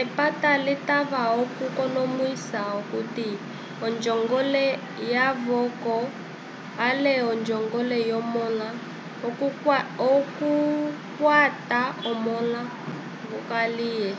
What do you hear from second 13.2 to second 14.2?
wokaliye